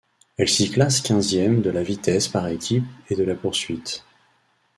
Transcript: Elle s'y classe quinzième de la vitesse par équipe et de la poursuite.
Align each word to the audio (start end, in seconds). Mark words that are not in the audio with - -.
Elle 0.35 0.49
s'y 0.49 0.71
classe 0.71 0.99
quinzième 0.99 1.61
de 1.61 1.69
la 1.69 1.83
vitesse 1.83 2.27
par 2.27 2.47
équipe 2.47 2.87
et 3.11 3.15
de 3.15 3.23
la 3.23 3.35
poursuite. 3.35 4.03